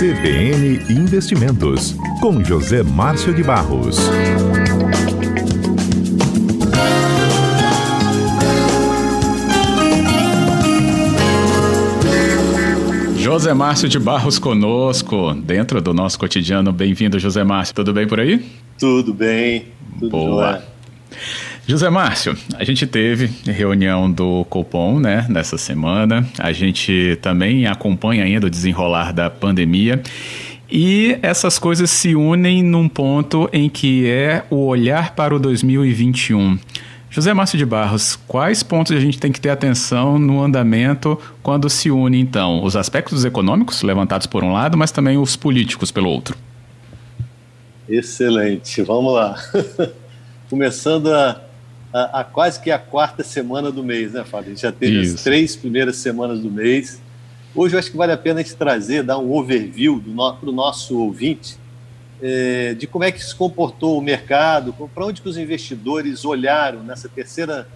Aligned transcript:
CBN 0.00 0.80
Investimentos, 0.88 1.94
com 2.22 2.42
José 2.42 2.82
Márcio 2.82 3.34
de 3.34 3.42
Barros. 3.42 3.98
José 13.18 13.52
Márcio 13.52 13.90
de 13.90 13.98
Barros 13.98 14.38
conosco, 14.38 15.34
dentro 15.34 15.82
do 15.82 15.92
nosso 15.92 16.18
cotidiano. 16.18 16.72
Bem-vindo, 16.72 17.18
José 17.18 17.44
Márcio. 17.44 17.74
Tudo 17.74 17.92
bem 17.92 18.08
por 18.08 18.20
aí? 18.20 18.42
Tudo 18.78 19.12
bem. 19.12 19.66
Tudo 19.98 20.12
Boa. 20.12 20.52
Joia. 20.52 20.69
José 21.66 21.88
Márcio, 21.88 22.36
a 22.54 22.64
gente 22.64 22.86
teve 22.86 23.30
reunião 23.44 24.10
do 24.10 24.44
Copom, 24.46 24.98
né, 24.98 25.26
nessa 25.28 25.56
semana. 25.56 26.26
A 26.38 26.52
gente 26.52 27.18
também 27.22 27.66
acompanha 27.66 28.24
ainda 28.24 28.46
o 28.46 28.50
desenrolar 28.50 29.12
da 29.12 29.30
pandemia. 29.30 30.02
E 30.70 31.18
essas 31.22 31.58
coisas 31.58 31.90
se 31.90 32.14
unem 32.14 32.62
num 32.62 32.88
ponto 32.88 33.48
em 33.52 33.68
que 33.68 34.08
é 34.08 34.44
o 34.50 34.66
olhar 34.66 35.14
para 35.14 35.34
o 35.34 35.38
2021. 35.38 36.58
José 37.10 37.34
Márcio 37.34 37.58
de 37.58 37.66
Barros, 37.66 38.14
quais 38.28 38.62
pontos 38.62 38.96
a 38.96 39.00
gente 39.00 39.18
tem 39.18 39.32
que 39.32 39.40
ter 39.40 39.50
atenção 39.50 40.16
no 40.16 40.40
andamento 40.40 41.18
quando 41.42 41.68
se 41.68 41.90
une, 41.90 42.20
então, 42.20 42.62
os 42.62 42.76
aspectos 42.76 43.24
econômicos 43.24 43.82
levantados 43.82 44.28
por 44.28 44.44
um 44.44 44.52
lado, 44.52 44.78
mas 44.78 44.92
também 44.92 45.18
os 45.18 45.34
políticos 45.34 45.90
pelo 45.90 46.08
outro? 46.08 46.36
Excelente, 47.88 48.80
vamos 48.82 49.12
lá. 49.12 49.36
Começando 50.48 51.12
a 51.12 51.49
a, 51.92 52.20
a, 52.20 52.24
quase 52.24 52.60
que 52.60 52.70
a 52.70 52.78
quarta 52.78 53.22
semana 53.22 53.70
do 53.70 53.82
mês, 53.82 54.12
né, 54.12 54.24
Fábio? 54.24 54.48
A 54.48 54.50
gente 54.50 54.62
já 54.62 54.72
teve 54.72 55.02
Isso. 55.02 55.16
as 55.16 55.22
três 55.22 55.56
primeiras 55.56 55.96
semanas 55.96 56.40
do 56.40 56.50
mês. 56.50 57.00
Hoje 57.54 57.74
eu 57.74 57.78
acho 57.78 57.90
que 57.90 57.96
vale 57.96 58.12
a 58.12 58.16
pena 58.16 58.40
a 58.40 58.42
gente 58.42 58.54
trazer, 58.54 59.02
dar 59.02 59.18
um 59.18 59.32
overview 59.32 60.02
no, 60.06 60.34
para 60.34 60.48
o 60.48 60.52
nosso 60.52 60.98
ouvinte 60.98 61.58
é, 62.22 62.74
de 62.74 62.86
como 62.86 63.04
é 63.04 63.10
que 63.10 63.22
se 63.22 63.34
comportou 63.34 63.98
o 63.98 64.02
mercado, 64.02 64.72
para 64.94 65.04
onde 65.04 65.20
que 65.22 65.28
os 65.28 65.36
investidores 65.36 66.24
olharam 66.24 66.82
nessa 66.82 67.08
terceira 67.08 67.66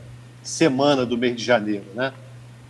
semana 0.43 1.07
do 1.07 1.17
mês 1.17 1.35
de 1.35 1.43
janeiro, 1.43 1.87
né? 1.95 2.13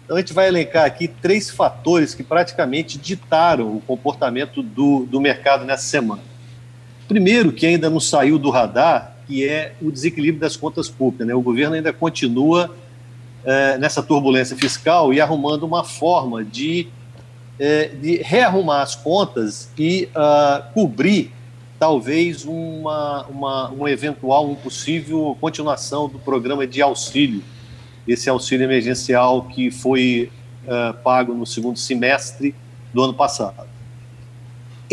Então 0.05 0.17
a 0.17 0.20
gente 0.20 0.33
vai 0.33 0.48
elencar 0.48 0.84
aqui 0.84 1.09
três 1.09 1.50
fatores 1.50 2.15
que 2.15 2.22
praticamente 2.22 2.98
ditaram 2.98 3.75
o 3.75 3.81
comportamento 3.81 4.62
do, 4.62 5.06
do 5.06 5.20
mercado 5.20 5.65
nessa 5.65 5.84
semana. 5.84 6.22
Primeiro, 7.09 7.53
que 7.53 7.67
ainda 7.67 7.89
não 7.89 8.00
saiu 8.00 8.39
do 8.39 8.50
radar, 8.50 9.14
que 9.27 9.47
é 9.47 9.75
o 9.80 9.91
desequilíbrio 9.91 10.41
das 10.41 10.56
contas 10.56 10.89
públicas. 10.89 11.27
Né? 11.27 11.34
O 11.34 11.41
governo 11.41 11.75
ainda 11.75 11.92
continua 11.92 12.75
é, 13.44 13.78
nessa 13.78 14.03
turbulência 14.03 14.56
fiscal 14.56 15.12
e 15.12 15.20
arrumando 15.20 15.64
uma 15.64 15.84
forma 15.84 16.44
de, 16.44 16.89
é, 17.58 17.89
de 17.89 18.16
rearrumar 18.22 18.83
as 18.83 18.94
contas 18.94 19.70
e 19.78 20.08
uh, 20.16 20.72
cobrir 20.72 21.31
talvez 21.78 22.44
uma, 22.44 23.27
uma, 23.27 23.69
uma 23.69 23.91
eventual, 23.91 24.48
um 24.48 24.55
possível 24.55 25.36
continuação 25.41 26.09
do 26.09 26.19
programa 26.19 26.66
de 26.66 26.81
auxílio, 26.81 27.42
esse 28.09 28.31
auxílio 28.31 28.64
emergencial 28.64 29.42
que 29.44 29.70
foi 29.70 30.31
uh, 30.64 30.94
pago 31.03 31.34
no 31.34 31.44
segundo 31.44 31.78
semestre 31.78 32.55
do 32.92 33.03
ano 33.03 33.12
passado. 33.12 33.73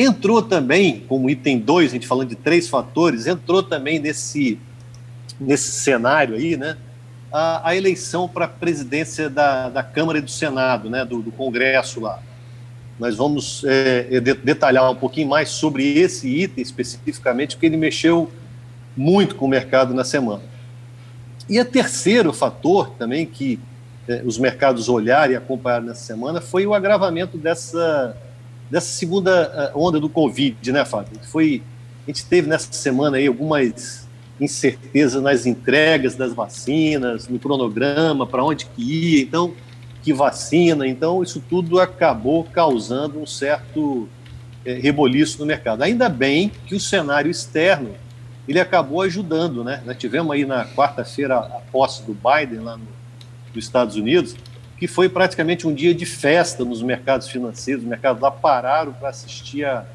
Entrou 0.01 0.41
também, 0.41 1.05
como 1.07 1.29
item 1.29 1.59
2, 1.59 1.91
a 1.91 1.93
gente 1.93 2.07
falando 2.07 2.29
de 2.29 2.35
três 2.35 2.67
fatores, 2.67 3.27
entrou 3.27 3.61
também 3.61 3.99
nesse, 3.99 4.57
nesse 5.39 5.71
cenário 5.71 6.33
aí, 6.33 6.57
né, 6.57 6.75
a, 7.31 7.69
a 7.69 7.75
eleição 7.75 8.27
para 8.27 8.45
a 8.45 8.47
presidência 8.47 9.29
da, 9.29 9.69
da 9.69 9.83
Câmara 9.83 10.17
e 10.17 10.21
do 10.21 10.31
Senado, 10.31 10.89
né, 10.89 11.05
do, 11.05 11.21
do 11.21 11.31
Congresso 11.31 11.99
lá. 11.99 12.19
Nós 12.99 13.15
vamos 13.15 13.63
é, 13.63 14.07
é 14.09 14.19
detalhar 14.19 14.89
um 14.89 14.95
pouquinho 14.95 15.29
mais 15.29 15.49
sobre 15.49 15.99
esse 15.99 16.27
item 16.27 16.63
especificamente, 16.63 17.55
porque 17.55 17.67
ele 17.67 17.77
mexeu 17.77 18.31
muito 18.97 19.35
com 19.35 19.45
o 19.45 19.49
mercado 19.49 19.93
na 19.93 20.03
semana. 20.03 20.41
E 21.47 21.59
o 21.59 21.65
terceiro 21.65 22.33
fator 22.33 22.89
também 22.97 23.27
que 23.27 23.59
é, 24.07 24.23
os 24.25 24.39
mercados 24.39 24.89
olharam 24.89 25.33
e 25.33 25.35
acompanharam 25.35 25.85
nessa 25.85 26.05
semana 26.05 26.41
foi 26.41 26.65
o 26.65 26.73
agravamento 26.73 27.37
dessa 27.37 28.17
dessa 28.71 28.87
segunda 28.87 29.51
eh, 29.53 29.71
onda 29.75 29.99
do 29.99 30.07
Covid, 30.07 30.71
né, 30.71 30.85
Fábio? 30.85 31.19
Foi, 31.23 31.61
a 32.07 32.09
gente 32.09 32.25
teve 32.25 32.47
nessa 32.47 32.71
semana 32.71 33.17
aí 33.17 33.27
algumas 33.27 34.07
incertezas 34.39 35.21
nas 35.21 35.45
entregas 35.45 36.15
das 36.15 36.33
vacinas, 36.33 37.27
no 37.27 37.37
cronograma, 37.37 38.25
para 38.25 38.43
onde 38.43 38.65
que 38.65 38.81
ia, 38.81 39.21
então, 39.21 39.53
que 40.01 40.13
vacina, 40.13 40.87
então 40.87 41.21
isso 41.21 41.43
tudo 41.47 41.79
acabou 41.79 42.45
causando 42.45 43.19
um 43.19 43.25
certo 43.25 44.07
é, 44.65 44.73
reboliço 44.73 45.37
no 45.39 45.45
mercado. 45.45 45.83
Ainda 45.83 46.07
bem 46.09 46.49
que 46.65 46.73
o 46.73 46.79
cenário 46.79 47.29
externo 47.29 47.91
ele 48.47 48.59
acabou 48.59 49.01
ajudando, 49.01 49.63
né? 49.63 49.83
Nós 49.85 49.97
tivemos 49.97 50.31
aí 50.31 50.45
na 50.45 50.65
quarta-feira 50.65 51.37
a 51.37 51.61
posse 51.71 52.03
do 52.03 52.13
Biden 52.13 52.61
lá 52.61 52.77
no, 52.77 52.87
nos 53.53 53.63
Estados 53.63 53.95
Unidos, 53.95 54.35
que 54.81 54.87
foi 54.87 55.07
praticamente 55.07 55.67
um 55.67 55.73
dia 55.75 55.93
de 55.93 56.07
festa 56.07 56.65
nos 56.65 56.81
mercados 56.81 57.27
financeiros. 57.27 57.83
Os 57.83 57.87
mercados 57.87 58.19
lá 58.19 58.31
pararam 58.31 58.91
para 58.91 59.09
assistir 59.09 59.63
a, 59.63 59.85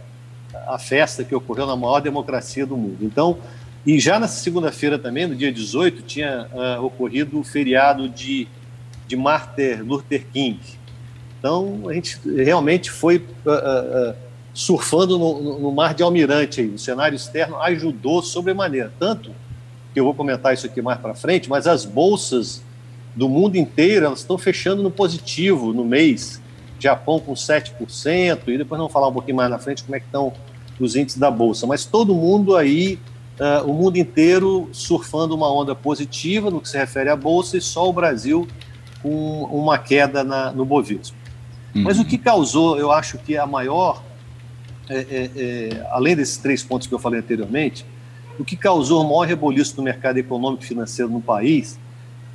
a 0.68 0.78
festa 0.78 1.24
que 1.24 1.34
ocorreu 1.34 1.66
na 1.66 1.74
maior 1.74 1.98
democracia 1.98 2.64
do 2.64 2.76
mundo. 2.76 2.98
Então, 3.00 3.36
e 3.84 3.98
já 3.98 4.16
na 4.20 4.28
segunda-feira 4.28 4.96
também, 4.96 5.26
no 5.26 5.34
dia 5.34 5.52
18, 5.52 6.02
tinha 6.02 6.46
uh, 6.52 6.84
ocorrido 6.84 7.40
o 7.40 7.42
feriado 7.42 8.08
de, 8.08 8.46
de 9.08 9.16
Martin 9.16 9.82
Luther 9.84 10.24
King. 10.32 10.60
Então, 11.36 11.88
a 11.88 11.92
gente 11.92 12.20
realmente 12.24 12.88
foi 12.88 13.16
uh, 13.44 14.10
uh, 14.10 14.14
surfando 14.54 15.18
no, 15.18 15.58
no, 15.58 15.72
mar 15.72 15.94
de 15.94 16.04
almirante 16.04 16.60
aí. 16.60 16.68
O 16.68 16.78
cenário 16.78 17.16
externo 17.16 17.60
ajudou 17.60 18.22
sobremaneira. 18.22 18.92
Tanto 19.00 19.32
que 19.92 19.98
eu 19.98 20.04
vou 20.04 20.14
comentar 20.14 20.54
isso 20.54 20.64
aqui 20.66 20.80
mais 20.80 21.00
para 21.00 21.12
frente, 21.12 21.50
mas 21.50 21.66
as 21.66 21.84
bolsas 21.84 22.62
do 23.16 23.30
mundo 23.30 23.56
inteiro, 23.56 24.04
elas 24.06 24.18
estão 24.20 24.36
fechando 24.36 24.82
no 24.82 24.90
positivo 24.90 25.72
no 25.72 25.84
mês. 25.84 26.40
Japão 26.78 27.18
com 27.18 27.32
7%, 27.32 27.72
e 28.48 28.58
depois 28.58 28.78
vamos 28.78 28.92
falar 28.92 29.08
um 29.08 29.12
pouquinho 29.12 29.38
mais 29.38 29.50
na 29.50 29.58
frente 29.58 29.82
como 29.82 29.96
é 29.96 30.00
que 30.00 30.04
estão 30.04 30.34
os 30.78 30.94
índices 30.94 31.18
da 31.18 31.30
Bolsa. 31.30 31.66
Mas 31.66 31.86
todo 31.86 32.14
mundo 32.14 32.54
aí, 32.54 32.98
uh, 33.40 33.68
o 33.68 33.72
mundo 33.72 33.96
inteiro 33.96 34.68
surfando 34.72 35.34
uma 35.34 35.50
onda 35.50 35.74
positiva 35.74 36.50
no 36.50 36.60
que 36.60 36.68
se 36.68 36.76
refere 36.76 37.08
à 37.08 37.16
Bolsa 37.16 37.56
e 37.56 37.62
só 37.62 37.88
o 37.88 37.92
Brasil 37.94 38.46
com 39.02 39.44
uma 39.44 39.78
queda 39.78 40.22
na, 40.22 40.52
no 40.52 40.66
Bovespa. 40.66 41.16
Uhum. 41.74 41.82
Mas 41.82 41.98
o 41.98 42.04
que 42.04 42.18
causou, 42.18 42.78
eu 42.78 42.92
acho 42.92 43.16
que 43.16 43.38
a 43.38 43.46
maior, 43.46 44.02
é, 44.90 44.98
é, 44.98 45.30
é, 45.34 45.86
além 45.90 46.14
desses 46.14 46.36
três 46.36 46.62
pontos 46.62 46.86
que 46.86 46.92
eu 46.92 46.98
falei 46.98 47.20
anteriormente, 47.20 47.86
o 48.38 48.44
que 48.44 48.54
causou 48.54 49.02
o 49.02 49.08
maior 49.08 49.26
reboliço 49.26 49.74
no 49.78 49.82
mercado 49.82 50.18
econômico 50.18 50.62
e 50.62 50.66
financeiro 50.66 51.10
no 51.10 51.22
país 51.22 51.78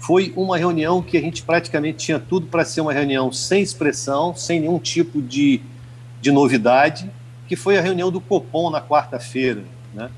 foi 0.02 0.34
uma 0.36 0.58
reunião 0.58 1.00
que 1.00 1.16
a 1.16 1.22
gente 1.22 1.44
praticamente 1.44 2.06
tinha 2.06 2.20
tudo 2.20 2.48
para 2.48 2.66
ser 2.66 2.82
uma 2.82 2.92
reunião 2.92 3.32
sem 3.32 3.62
expressão, 3.62 4.36
sem 4.36 4.60
nenhum 4.60 4.80
tipo 4.80 5.22
de, 5.22 5.62
de 6.20 6.32
novidade, 6.32 7.10
que 7.48 7.56
foi 7.56 7.78
a 7.78 7.82
reunião 7.82 8.12
do 8.12 8.20
Copom 8.20 8.72
na 8.72 8.82
quarta-feira. 8.82 9.64
Né? 9.94 10.10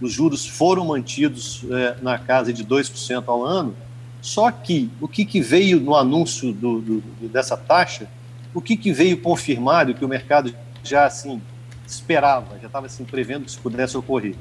Os 0.00 0.12
juros 0.12 0.44
foram 0.44 0.86
mantidos 0.86 1.64
é, 1.70 1.96
na 2.02 2.18
casa 2.18 2.52
de 2.52 2.64
2% 2.64 3.22
ao 3.28 3.44
ano, 3.44 3.76
só 4.20 4.50
que 4.50 4.90
o 5.00 5.06
que, 5.06 5.24
que 5.24 5.40
veio 5.40 5.78
no 5.78 5.94
anúncio 5.94 6.52
do, 6.52 6.80
do, 6.80 7.00
dessa 7.28 7.56
taxa, 7.56 8.08
o 8.52 8.60
que, 8.60 8.76
que 8.76 8.90
veio 8.92 9.20
confirmado 9.20 9.94
que 9.94 10.04
o 10.04 10.08
mercado 10.08 10.52
já 10.82 11.06
assim 11.06 11.40
esperava, 11.86 12.58
já 12.58 12.66
estava 12.66 12.86
assim, 12.86 13.04
prevendo 13.04 13.44
que 13.44 13.50
isso 13.50 13.60
pudesse 13.60 13.96
ocorrer? 13.96 14.34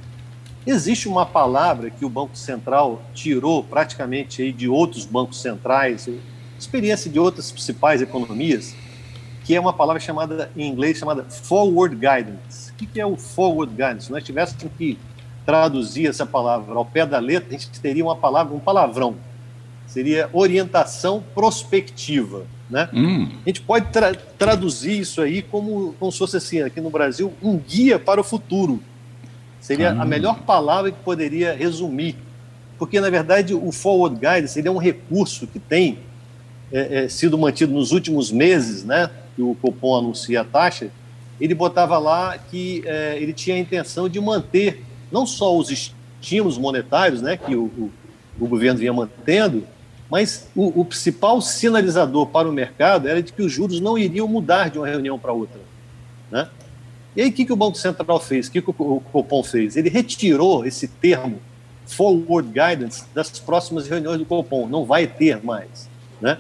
Existe 0.68 1.08
uma 1.08 1.26
palavra 1.26 1.90
que 1.90 2.04
o 2.04 2.10
Banco 2.10 2.38
Central 2.38 3.02
tirou 3.14 3.64
praticamente 3.64 4.42
aí 4.42 4.52
de 4.52 4.68
outros 4.68 5.06
bancos 5.06 5.42
centrais, 5.42 6.10
experiência 6.60 7.10
de 7.10 7.18
outras 7.18 7.50
principais 7.50 8.02
economias, 8.02 8.76
que 9.46 9.56
é 9.56 9.60
uma 9.62 9.72
palavra 9.72 10.02
chamada 10.02 10.52
em 10.58 10.68
inglês 10.68 10.98
chamada 10.98 11.24
forward 11.24 11.96
guidance. 11.96 12.74
O 12.74 12.76
que 12.76 13.00
é 13.00 13.06
o 13.06 13.16
forward 13.16 13.72
guidance? 13.72 14.08
Se 14.08 14.12
nós 14.12 14.22
tivéssemos 14.26 14.66
que 14.78 15.00
traduzir 15.46 16.08
essa 16.08 16.26
palavra 16.26 16.76
ao 16.76 16.84
pé 16.84 17.06
da 17.06 17.18
letra, 17.18 17.56
a 17.56 17.58
gente 17.58 17.70
teria 17.80 18.04
uma 18.04 18.18
palavra, 18.18 18.54
um 18.54 18.60
palavrão. 18.60 19.16
Seria 19.86 20.30
orientação 20.34 21.24
prospectiva. 21.34 22.46
Né? 22.70 22.90
Hum. 22.94 23.30
A 23.46 23.50
gente 23.50 23.62
pode 23.62 23.90
tra 23.90 24.14
traduzir 24.14 25.00
isso 25.00 25.22
aí 25.22 25.42
como, 25.42 25.94
como 25.94 26.12
se 26.12 26.18
fosse 26.18 26.36
assim, 26.36 26.62
aqui 26.62 26.82
no 26.82 26.90
Brasil, 26.90 27.34
um 27.42 27.56
guia 27.58 27.98
para 27.98 28.20
o 28.20 28.24
futuro. 28.26 28.84
Seria 29.60 29.92
a 29.92 30.06
melhor 30.06 30.42
palavra 30.42 30.92
que 30.92 31.00
poderia 31.04 31.56
resumir. 31.56 32.16
Porque, 32.78 33.02
na 33.02 33.10
verdade, 33.10 33.54
o 33.54 33.72
Forward 33.72 34.16
Guidance 34.16 34.58
ele 34.58 34.68
é 34.68 34.72
um 34.72 34.78
recurso 34.78 35.48
que 35.48 35.60
tem 35.60 36.00
é, 36.72 37.06
é, 37.06 37.10
sido 37.10 37.38
mantido 37.38 37.74
nos 37.74 37.92
últimos 37.92 38.32
meses, 38.32 38.84
né, 38.84 39.10
que 39.36 39.42
o 39.42 39.56
Copom 39.56 39.98
anuncia 39.98 40.42
a 40.42 40.44
taxa, 40.44 40.90
ele 41.40 41.54
botava 41.54 41.98
lá 41.98 42.38
que 42.38 42.84
é, 42.86 43.18
ele 43.20 43.34
tinha 43.34 43.56
a 43.56 43.60
intenção 43.60 44.10
de 44.10 44.20
manter 44.20 44.84
não 45.12 45.26
só 45.26 45.56
os 45.56 45.70
estímulos 45.70 46.58
monetários, 46.58 47.22
né, 47.22 47.38
que 47.38 47.56
o, 47.56 47.66
o, 47.66 47.92
o 48.40 48.48
governo 48.48 48.80
vinha 48.80 48.94
mantendo, 48.94 49.64
mas 50.10 50.48
o, 50.56 50.82
o, 50.82 50.86
principal 50.86 51.42
sinalizador 51.42 52.28
para 52.28 52.48
o 52.48 52.52
mercado 52.52 53.08
era 53.08 53.22
de 53.22 53.34
que 53.34 53.42
os 53.42 53.52
juros 53.52 53.80
não 53.80 53.98
iriam 53.98 54.28
mudar 54.28 54.70
de 54.70 54.78
uma 54.78 54.88
reunião 54.88 55.20
para 55.20 55.34
outra. 55.34 55.60
Né? 56.32 56.50
E 57.18 57.22
aí, 57.24 57.30
o 57.30 57.34
que, 57.34 57.46
que 57.46 57.52
o 57.52 57.56
Banco 57.56 57.76
Central 57.76 58.20
fez? 58.20 58.48
O 58.48 58.52
que, 58.52 58.62
que 58.62 58.70
o 58.70 59.02
Copom 59.12 59.44
fez? 59.44 59.76
Ele 59.76 59.90
retirou 59.90 60.64
esse 60.64 60.88
termo 60.88 61.40
forward 61.88 62.48
guidance 62.48 63.06
das 63.12 63.32
próximas 63.40 63.88
reuniões 63.88 64.20
do 64.20 64.26
Copom. 64.26 64.68
Não 64.68 64.86
vai 64.86 65.08
ter 65.08 65.44
mais. 65.44 65.90
Né? 66.22 66.38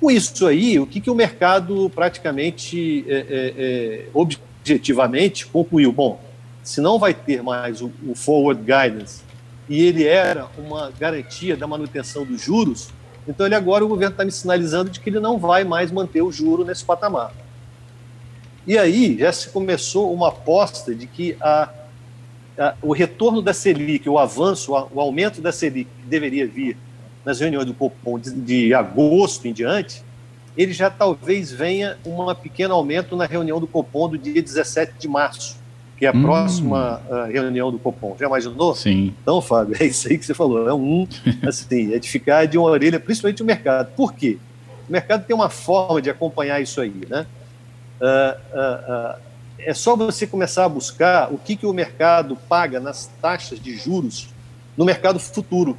Com 0.00 0.10
isso 0.10 0.46
aí, 0.46 0.80
o 0.80 0.86
que, 0.86 1.02
que 1.02 1.10
o 1.10 1.14
mercado 1.14 1.90
praticamente, 1.94 3.04
é, 3.06 3.14
é, 3.14 3.24
é, 3.28 4.06
objetivamente, 4.14 5.44
concluiu? 5.44 5.92
Bom, 5.92 6.18
se 6.62 6.80
não 6.80 6.98
vai 6.98 7.12
ter 7.12 7.42
mais 7.42 7.82
o, 7.82 7.92
o 8.08 8.14
forward 8.14 8.62
guidance 8.62 9.20
e 9.68 9.82
ele 9.82 10.04
era 10.04 10.48
uma 10.56 10.90
garantia 10.98 11.58
da 11.58 11.66
manutenção 11.66 12.24
dos 12.24 12.40
juros, 12.40 12.88
então 13.28 13.44
ele 13.44 13.54
agora 13.54 13.84
o 13.84 13.88
governo 13.88 14.14
está 14.14 14.24
me 14.24 14.32
sinalizando 14.32 14.88
de 14.88 14.98
que 14.98 15.10
ele 15.10 15.20
não 15.20 15.36
vai 15.36 15.62
mais 15.62 15.92
manter 15.92 16.22
o 16.22 16.32
juro 16.32 16.64
nesse 16.64 16.86
patamar. 16.86 17.34
E 18.70 18.78
aí 18.78 19.18
já 19.18 19.32
se 19.32 19.48
começou 19.48 20.14
uma 20.14 20.28
aposta 20.28 20.94
de 20.94 21.04
que 21.04 21.36
a, 21.40 21.70
a, 22.56 22.74
o 22.80 22.92
retorno 22.92 23.42
da 23.42 23.52
Selic, 23.52 24.08
o 24.08 24.16
avanço, 24.16 24.70
o 24.92 25.00
aumento 25.00 25.40
da 25.40 25.50
Selic 25.50 25.90
que 26.00 26.06
deveria 26.06 26.46
vir 26.46 26.76
nas 27.24 27.40
reuniões 27.40 27.66
do 27.66 27.74
Copom 27.74 28.16
de, 28.16 28.30
de 28.30 28.72
agosto 28.72 29.48
em 29.48 29.52
diante, 29.52 30.04
ele 30.56 30.72
já 30.72 30.88
talvez 30.88 31.50
venha 31.50 31.98
um 32.06 32.32
pequeno 32.32 32.72
aumento 32.72 33.16
na 33.16 33.26
reunião 33.26 33.58
do 33.58 33.66
Copom 33.66 34.08
do 34.08 34.16
dia 34.16 34.40
17 34.40 34.92
de 35.00 35.08
março, 35.08 35.56
que 35.98 36.06
é 36.06 36.10
a 36.10 36.12
hum. 36.12 36.22
próxima 36.22 37.02
uh, 37.10 37.28
reunião 37.28 37.72
do 37.72 37.78
Copom. 37.80 38.14
Já 38.20 38.26
imaginou? 38.26 38.76
Sim. 38.76 39.12
Então, 39.20 39.42
Fábio, 39.42 39.74
é 39.82 39.86
isso 39.86 40.06
aí 40.06 40.16
que 40.16 40.24
você 40.24 40.32
falou. 40.32 40.68
É 40.68 40.72
um, 40.72 41.08
assim, 41.42 41.92
é 41.92 41.98
de 41.98 42.08
ficar 42.08 42.46
de 42.46 42.56
uma 42.56 42.70
orelha, 42.70 43.00
principalmente 43.00 43.42
o 43.42 43.44
mercado. 43.44 43.90
Por 43.96 44.14
quê? 44.14 44.38
O 44.88 44.92
mercado 44.92 45.26
tem 45.26 45.34
uma 45.34 45.50
forma 45.50 46.00
de 46.00 46.08
acompanhar 46.08 46.62
isso 46.62 46.80
aí, 46.80 46.94
né? 47.08 47.26
Uh, 48.00 48.38
uh, 48.56 49.16
uh, 49.16 49.30
é 49.58 49.74
só 49.74 49.94
você 49.94 50.26
começar 50.26 50.64
a 50.64 50.68
buscar 50.68 51.32
o 51.32 51.38
que, 51.38 51.54
que 51.54 51.66
o 51.66 51.72
mercado 51.72 52.36
paga 52.48 52.80
nas 52.80 53.06
taxas 53.20 53.60
de 53.60 53.76
juros 53.76 54.28
no 54.76 54.84
mercado 54.84 55.18
futuro. 55.18 55.76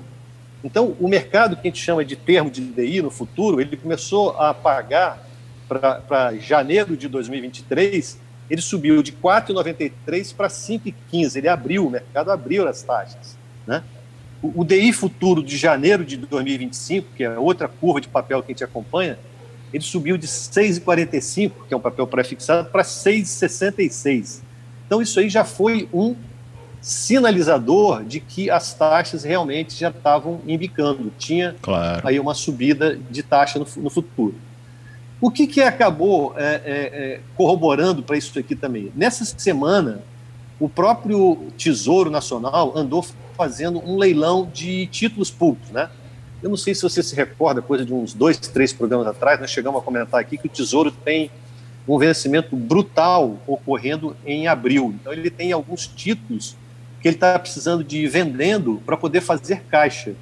Então, 0.64 0.96
o 1.00 1.08
mercado 1.08 1.56
que 1.56 1.62
a 1.62 1.72
gente 1.72 1.84
chama 1.84 2.06
de 2.06 2.16
termo 2.16 2.52
de 2.52 2.62
DI 2.62 3.02
no 3.02 3.10
futuro, 3.10 3.60
ele 3.60 3.76
começou 3.76 4.32
a 4.38 4.54
pagar 4.54 5.26
para 5.68 6.36
janeiro 6.38 6.96
de 6.96 7.08
2023, 7.08 8.20
ele 8.50 8.62
subiu 8.62 9.02
de 9.02 9.14
4,93 9.14 10.36
para 10.36 10.48
5,15. 10.50 11.38
Ele 11.38 11.48
abriu, 11.48 11.88
o 11.88 11.90
mercado 11.90 12.32
abriu 12.32 12.68
as 12.68 12.84
taxas. 12.84 13.38
Né? 13.66 13.82
O, 14.42 14.62
o 14.62 14.66
DI 14.66 14.92
futuro 14.92 15.42
de 15.42 15.58
janeiro 15.58 16.04
de 16.04 16.18
2025, 16.18 17.08
que 17.16 17.24
é 17.24 17.40
outra 17.40 17.68
curva 17.68 18.02
de 18.02 18.10
papel 18.10 18.44
que 18.44 18.52
a 18.52 18.54
gente 18.54 18.64
acompanha, 18.64 19.18
ele 19.74 19.84
subiu 19.84 20.18
de 20.18 20.28
6,45, 20.28 21.52
que 21.68 21.74
é 21.74 21.78
um 21.78 21.82
papel 21.82 22.06
pré-fixado, 22.08 22.70
para 22.70 22.84
6,66. 22.84 24.42
Então, 24.86 25.02
isso 25.02 25.20
aí 25.20 25.30
já 25.30 25.46
foi 25.46 25.88
um 25.94 26.16
sinalizador 26.82 28.04
de 28.04 28.20
que 28.20 28.50
as 28.50 28.74
taxas 28.74 29.24
realmente 29.24 29.80
já 29.80 29.90
estavam 29.90 30.42
embicando. 30.48 31.14
Tinha 31.18 31.56
claro. 31.62 32.08
aí 32.08 32.20
uma 32.20 32.34
subida 32.34 32.98
de 33.10 33.22
taxa 33.22 33.60
no, 33.60 33.68
no 33.78 33.90
futuro. 33.90 34.36
O 35.22 35.30
que, 35.30 35.46
que 35.46 35.62
acabou 35.62 36.34
é, 36.36 36.44
é, 36.44 36.60
é, 36.66 37.20
corroborando 37.38 38.02
para 38.02 38.18
isso 38.18 38.38
aqui 38.40 38.56
também? 38.56 38.92
Nessa 38.96 39.24
semana, 39.24 40.02
o 40.60 40.68
próprio 40.68 41.38
Tesouro 41.56 42.10
Nacional 42.10 42.74
andou 42.76 43.06
fazendo 43.38 43.80
um 43.88 43.98
leilão 43.98 44.50
de 44.52 44.88
títulos 44.88 45.30
públicos, 45.30 45.70
né? 45.70 45.90
Eu 46.42 46.50
não 46.50 46.58
sei 46.58 46.74
se 46.74 46.82
você 46.82 47.04
se 47.04 47.16
recorda, 47.16 47.62
coisa 47.62 47.86
de 47.86 47.94
uns 47.94 48.14
dois, 48.14 48.38
três 48.38 48.74
programas 48.74 49.08
atrás, 49.08 49.40
nós 49.40 49.52
chegamos 49.52 49.80
a 49.80 49.84
comentar 49.84 50.20
aqui 50.20 50.38
que 50.38 50.48
o 50.48 50.50
Tesouro 50.50 50.92
tem 50.92 51.30
um 51.88 51.98
vencimento 51.98 52.56
brutal 52.56 53.38
ocorrendo 53.46 54.16
em 54.26 54.48
abril. 54.48 54.94
Então, 55.00 55.14
ele 55.14 55.30
tem 55.30 55.52
alguns 55.52 55.88
títulos 55.88 56.56
que 57.02 57.08
ele 57.08 57.16
está 57.16 57.38
precisando 57.38 57.84
de 57.84 58.00
ir 58.00 58.08
vendendo 58.08 58.82
para 58.86 58.96
poder 58.96 59.22
fazer 59.22 59.64
caixa. 59.64 60.14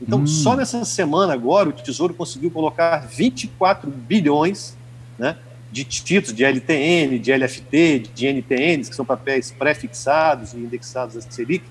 Então, 0.00 0.20
hum. 0.20 0.26
só 0.26 0.56
nessa 0.56 0.84
semana 0.84 1.32
agora, 1.32 1.68
o 1.68 1.72
Tesouro 1.72 2.14
conseguiu 2.14 2.50
colocar 2.50 3.06
24 3.06 3.90
bilhões 3.90 4.76
né, 5.18 5.36
de 5.72 5.84
títulos 5.84 6.34
de 6.34 6.44
LTN, 6.44 7.18
de 7.18 7.32
LFT, 7.32 8.10
de 8.14 8.26
NTNs, 8.26 8.88
que 8.88 8.96
são 8.96 9.04
papéis 9.04 9.50
pré-fixados 9.50 10.52
e 10.52 10.56
indexados 10.56 11.16
a 11.16 11.20
Selic, 11.20 11.64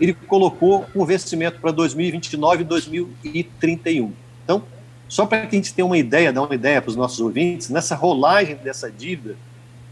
ele 0.00 0.12
colocou 0.12 0.86
um 0.94 1.04
vencimento 1.04 1.60
para 1.60 1.70
2029 1.70 2.62
e 2.62 2.64
2031. 2.64 4.12
Então, 4.44 4.62
só 5.08 5.26
para 5.26 5.46
que 5.46 5.54
a 5.54 5.58
gente 5.58 5.72
tenha 5.72 5.86
uma 5.86 5.98
ideia, 5.98 6.32
dar 6.32 6.42
uma 6.42 6.54
ideia 6.54 6.80
para 6.82 6.90
os 6.90 6.96
nossos 6.96 7.20
ouvintes, 7.20 7.70
nessa 7.70 7.94
rolagem 7.94 8.56
dessa 8.56 8.90
dívida, 8.90 9.36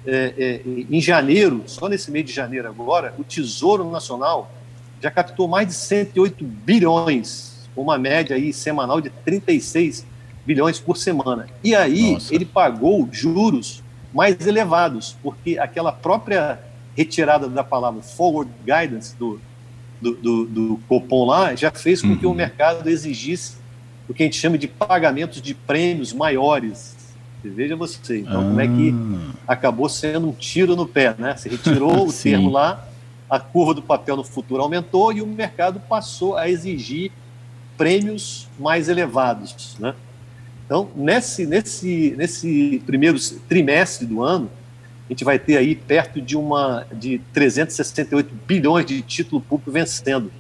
é, 0.04 0.34
é, 0.36 0.60
em 0.66 1.00
janeiro, 1.00 1.62
só 1.66 1.88
nesse 1.88 2.10
mês 2.10 2.26
de 2.26 2.32
janeiro 2.32 2.68
agora, 2.68 3.14
o 3.18 3.24
Tesouro 3.24 3.88
Nacional 3.88 4.50
já 5.00 5.10
captou 5.10 5.46
mais 5.46 5.68
de 5.68 5.74
108 5.74 6.44
bilhões, 6.44 7.68
uma 7.76 7.98
média 7.98 8.36
aí 8.36 8.52
semanal 8.52 9.00
de 9.00 9.10
36 9.10 10.04
bilhões 10.44 10.78
por 10.78 10.96
semana. 10.96 11.48
E 11.62 11.74
aí 11.74 12.14
Nossa. 12.14 12.34
ele 12.34 12.44
pagou 12.44 13.08
juros 13.12 13.82
mais 14.12 14.44
elevados, 14.46 15.16
porque 15.22 15.58
aquela 15.58 15.92
própria 15.92 16.58
retirada 16.96 17.48
da 17.48 17.64
palavra 17.64 18.02
forward 18.02 18.50
guidance 18.64 19.16
do, 19.16 19.40
do, 20.02 20.14
do, 20.14 20.44
do 20.46 20.80
Copom 20.88 21.24
lá 21.24 21.54
já 21.54 21.70
fez 21.70 22.02
com 22.02 22.08
uhum. 22.08 22.16
que 22.16 22.26
o 22.26 22.30
uhum. 22.30 22.34
mercado 22.34 22.88
exigisse 22.88 23.56
o 24.08 24.12
que 24.12 24.24
a 24.24 24.26
gente 24.26 24.36
chama 24.36 24.58
de 24.58 24.66
pagamentos 24.66 25.40
de 25.40 25.54
prêmios 25.54 26.12
maiores. 26.12 26.96
Veja 27.44 27.74
você, 27.74 28.20
então, 28.20 28.40
ah. 28.40 28.44
como 28.44 28.60
é 28.60 28.66
que 28.66 28.94
ah. 28.94 29.34
acabou 29.48 29.88
sendo 29.88 30.28
um 30.28 30.32
tiro 30.32 30.76
no 30.76 30.86
pé, 30.86 31.14
né? 31.18 31.36
Você 31.36 31.48
retirou 31.48 32.06
o 32.08 32.12
termo 32.12 32.50
lá, 32.50 32.86
a 33.30 33.38
curva 33.38 33.74
do 33.74 33.82
papel 33.82 34.16
no 34.16 34.24
futuro 34.24 34.62
aumentou 34.62 35.12
e 35.12 35.22
o 35.22 35.26
mercado 35.26 35.80
passou 35.80 36.36
a 36.36 36.48
exigir 36.50 37.12
prêmios 37.76 38.48
mais 38.58 38.88
elevados, 38.88 39.76
né? 39.78 39.94
Então, 40.66 40.88
nesse, 40.94 41.46
nesse, 41.46 42.14
nesse 42.16 42.82
primeiro 42.86 43.18
trimestre 43.48 44.06
do 44.06 44.22
ano, 44.22 44.50
a 45.08 45.12
gente 45.12 45.24
vai 45.24 45.38
ter 45.38 45.56
aí 45.56 45.74
perto 45.74 46.20
de 46.20 46.36
uma 46.36 46.86
de 46.92 47.20
368 47.32 48.34
bilhões 48.46 48.86
de 48.86 49.02
título 49.02 49.40
público 49.40 49.70
vencendo. 49.70 50.32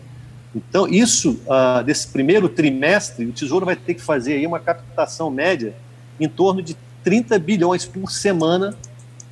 Então, 0.54 0.86
isso, 0.86 1.40
desse 1.84 2.08
primeiro 2.08 2.48
trimestre, 2.48 3.24
o 3.24 3.32
Tesouro 3.32 3.64
vai 3.64 3.76
ter 3.76 3.94
que 3.94 4.02
fazer 4.02 4.34
aí 4.34 4.46
uma 4.46 4.60
captação 4.60 5.30
média 5.30 5.74
em 6.20 6.28
torno 6.28 6.62
de 6.62 6.76
30 7.02 7.38
bilhões 7.38 7.84
por 7.84 8.10
semana 8.10 8.76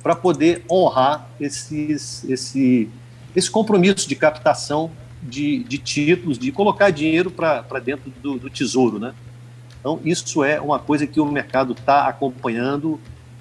para 0.01 0.15
poder 0.15 0.63
honrar 0.69 1.29
esses, 1.39 2.23
esse, 2.27 2.89
esse 3.35 3.51
compromisso 3.51 4.09
de 4.09 4.15
captação 4.15 4.91
de, 5.21 5.63
de 5.63 5.77
títulos, 5.77 6.39
de 6.39 6.51
colocar 6.51 6.89
dinheiro 6.89 7.29
para 7.29 7.79
dentro 7.79 8.11
do, 8.21 8.39
do, 8.39 8.49
Tesouro. 8.49 8.99
Né? 8.99 9.13
Então, 9.79 9.99
isso 10.03 10.43
é 10.43 10.59
uma 10.59 10.79
coisa 10.79 11.05
que 11.05 11.19
o 11.19 11.25
mercado 11.25 11.73
está 11.73 12.07
acompanhando 12.07 12.99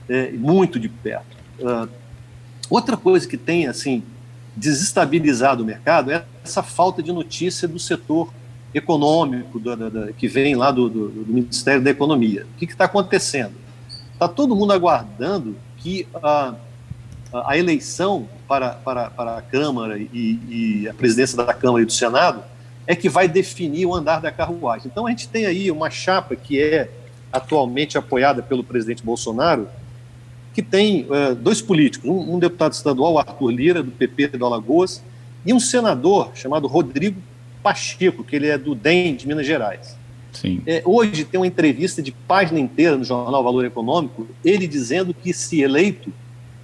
é, 0.09 0.33
muito 0.33 0.79
de 0.79 0.89
perto. 0.89 1.40
Uh, 1.61 1.89
outra 2.69 2.97
coisa 2.97 3.29
que 3.29 3.37
tem 3.37 3.67
assim 3.67 4.03
desestabilizado 4.57 5.63
o 5.63 5.67
mercado 5.67 6.11
é 6.11 6.25
essa 6.45 6.63
falta 6.63 7.03
de 7.03 7.13
notícia 7.13 7.69
do 7.69 7.79
setor 7.79 8.33
econômico 8.75 9.59
do, 9.59 9.77
do, 9.77 9.91
do, 9.91 10.15
que 10.15 10.29
vem 10.29 10.55
lá 10.55 10.71
do, 10.71 10.89
Ministério 11.27 11.83
da 11.83 11.91
Economia. 11.91 12.47
O 12.55 12.59
que 12.59 12.65
está 12.65 12.85
acontecendo? 12.85 13.55
Está 14.13 14.29
todo 14.29 14.55
mundo 14.55 14.73
aguardando 14.73 15.57
que 15.79 16.07
a, 16.23 16.55
a, 17.33 17.53
a 17.53 17.59
eleição 17.59 18.29
para, 18.47 18.71
para, 18.71 19.11
para 19.11 19.39
a 19.39 19.43
Câmara 19.43 19.99
e, 19.99 20.39
e, 20.49 20.89
a 20.89 20.95
presidência 20.95 21.37
da 21.37 21.55
Câmara 21.55 21.83
e 21.83 21.87
do 21.87 21.93
Senado 21.93 22.43
é 22.87 22.95
que 22.95 23.09
vai 23.09 23.29
definir 23.29 23.87
o 23.87 23.95
andar 23.95 24.21
da 24.21 24.31
carruagem. 24.31 24.89
Então 24.91 25.07
a 25.07 25.11
gente 25.11 25.29
tem 25.29 25.47
aí 25.47 25.71
uma 25.71 25.91
chapa 25.91 26.37
que 26.37 26.61
é 26.61 26.91
atualmente 27.33 27.97
apoiada 27.97 28.43
pelo 28.43 28.65
presidente 28.65 29.05
Bolsonaro, 29.05 29.69
que 30.53 30.63
tem 30.63 31.05
uh, 31.05 31.35
dois 31.35 31.63
políticos, 31.63 32.09
um, 32.09 32.35
um, 32.35 32.39
deputado 32.39 32.73
estadual, 32.73 33.19
Arthur 33.19 33.51
Lira, 33.51 33.83
do 33.83 33.91
PP 33.91 34.29
do 34.29 34.45
Alagoas, 34.45 35.03
e 35.45 35.53
um 35.53 35.61
senador 35.61 36.33
chamado 36.35 36.67
Rodrigo 36.67 37.21
Pacheco, 37.63 38.25
que 38.25 38.37
ele 38.37 38.49
é 38.49 38.59
do 38.59 38.75
DEM 38.75 39.15
de 39.15 39.29
Minas 39.29 39.47
Gerais. 39.47 39.97
Sim. 40.33 40.63
É, 40.67 40.83
hoje 40.85 41.25
tem 41.25 41.41
uma 41.41 41.47
entrevista 41.47 42.03
de 42.03 42.13
página 42.13 42.59
inteira 42.59 42.97
no 42.97 43.05
jornal 43.05 43.43
Valor 43.43 43.65
Econômico, 43.65 44.27
ele 44.45 44.67
dizendo 44.67 45.15
que, 45.15 45.33
se 45.33 45.61
eleito, 45.61 46.13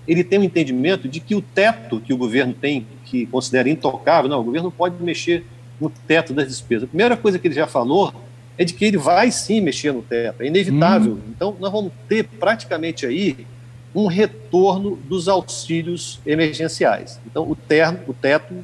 ele 0.07 0.23
tem 0.23 0.39
um 0.39 0.45
entendimento 0.45 1.09
de 1.09 1.21
que 1.21 1.35
o 1.35 1.41
teto 1.41 2.01
que 2.01 2.13
o 2.13 2.17
governo 2.17 2.55
tem, 2.55 2.87
que 3.05 3.27
considera 3.27 3.69
intocável, 3.69 4.31
não, 4.31 4.41
o 4.41 4.45
governo 4.45 4.69
não 4.69 4.73
pode 4.73 5.03
mexer 5.03 5.45
no 5.81 5.91
teto 5.91 6.33
das 6.33 6.49
despesas. 6.49 6.85
A 6.85 6.89
primeira 6.89 7.17
coisa 7.17 7.39
que 7.39 7.49
ele 7.49 7.55
já 7.55 7.67
falou 7.67 8.15
é 8.57 8.65
de 8.65 8.73
que 8.73 8.85
ele 8.85 8.97
vai 8.97 9.31
sim 9.31 9.61
mexer 9.61 9.93
no 9.93 10.03
teto, 10.03 10.43
é 10.43 10.47
inevitável. 10.47 11.15
Hum. 11.15 11.21
Então, 11.35 11.57
nós 11.61 11.71
vamos 11.71 11.93
ter 12.09 12.25
praticamente 12.25 13.05
aí 13.05 13.47
um 13.97 14.07
retorno 14.07 14.95
dos 14.95 15.27
auxílios 15.27 16.21
emergenciais. 16.27 17.19
Então, 17.27 17.51
o, 17.51 17.57
terno, 17.57 18.01
o 18.07 18.13
teto, 18.13 18.55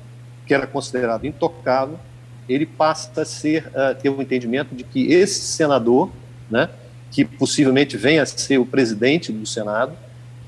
que 0.46 0.52
era 0.52 0.66
considerado 0.66 1.26
intocável, 1.26 1.98
ele 2.46 2.66
passa 2.66 3.22
a 3.22 3.24
ser, 3.24 3.66
uh, 3.68 3.94
ter 3.98 4.10
um 4.10 4.20
entendimento 4.20 4.74
de 4.74 4.84
que 4.84 5.10
esse 5.10 5.40
senador, 5.40 6.10
né, 6.50 6.68
que 7.10 7.24
possivelmente 7.24 7.96
venha 7.96 8.22
a 8.22 8.26
ser 8.26 8.58
o 8.58 8.66
presidente 8.66 9.32
do 9.32 9.46
Senado, 9.46 9.96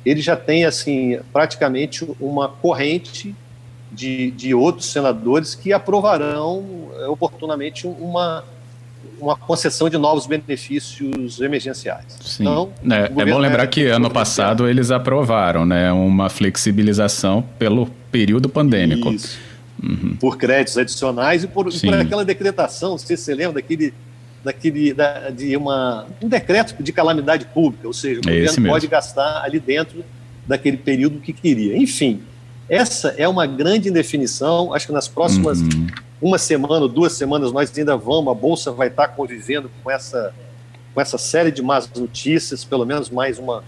ele 0.04 0.20
já 0.20 0.36
tem 0.36 0.66
assim 0.66 1.18
praticamente 1.32 2.06
uma 2.20 2.46
corrente 2.46 3.34
de, 3.90 4.32
de 4.32 4.54
outros 4.54 4.86
senadores 4.86 5.54
que 5.54 5.72
aprovarão 5.72 6.90
eh, 6.98 7.06
oportunamente 7.06 7.86
uma, 7.86 8.44
uma 9.20 9.36
concessão 9.36 9.88
de 9.88 9.96
novos 9.96 10.26
benefícios 10.26 11.40
emergenciais. 11.40 12.18
Sim. 12.20 12.42
Então, 12.42 12.72
é, 12.90 13.04
é 13.04 13.26
bom 13.26 13.38
lembrar 13.38 13.66
que 13.66 13.86
ano 13.86 14.10
passado 14.10 14.68
eles 14.68 14.90
aprovaram 14.90 15.64
né, 15.64 15.92
uma 15.92 16.28
flexibilização 16.28 17.42
pelo 17.58 17.86
período 18.10 18.48
pandêmico. 18.48 19.12
Isso. 19.12 19.38
Uhum. 19.82 20.16
Por 20.20 20.38
créditos 20.38 20.78
adicionais 20.78 21.44
e 21.44 21.48
por, 21.48 21.64
por 21.64 21.94
aquela 21.94 22.24
decretação, 22.24 22.96
se 22.96 23.16
você 23.16 23.34
lembra 23.34 23.54
daquele 23.54 23.92
daquele, 24.44 24.92
da, 24.92 25.30
de 25.30 25.56
uma, 25.56 26.06
um 26.22 26.28
decreto 26.28 26.80
de 26.82 26.92
calamidade 26.92 27.46
pública, 27.46 27.86
ou 27.86 27.94
seja, 27.94 28.20
o 28.24 28.28
é 28.28 28.44
governo 28.44 28.68
pode 28.68 28.86
gastar 28.86 29.42
ali 29.42 29.58
dentro 29.58 30.04
daquele 30.46 30.76
período 30.76 31.18
que 31.18 31.32
queria. 31.32 31.76
Enfim, 31.76 32.20
essa 32.68 33.14
é 33.16 33.26
uma 33.26 33.46
grande 33.46 33.88
indefinição. 33.88 34.74
Acho 34.74 34.86
que 34.86 34.92
nas 34.92 35.08
próximas 35.08 35.60
uhum. 35.60 35.86
Uma 36.20 36.38
semana, 36.38 36.88
duas 36.88 37.12
semanas, 37.12 37.52
nós 37.52 37.76
ainda 37.76 37.96
vamos, 37.96 38.30
a 38.30 38.34
Bolsa 38.34 38.72
vai 38.72 38.88
estar 38.88 39.08
convivendo 39.08 39.70
com 39.82 39.90
essa, 39.90 40.34
com 40.94 41.00
essa 41.00 41.18
série 41.18 41.50
de 41.50 41.62
más 41.62 41.90
notícias, 41.94 42.64
pelo 42.64 42.86
menos 42.86 43.10
mais 43.10 43.38
uma, 43.38 43.64